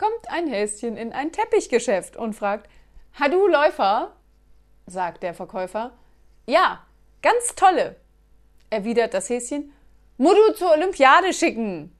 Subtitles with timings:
[0.00, 2.70] kommt ein Häschen in ein Teppichgeschäft und fragt,
[3.18, 4.16] Hadu Läufer?
[4.86, 5.92] sagt der Verkäufer.
[6.46, 6.86] Ja,
[7.20, 7.96] ganz tolle,
[8.70, 9.72] erwidert das Häschen.
[10.16, 11.94] Mudu zur Olympiade schicken.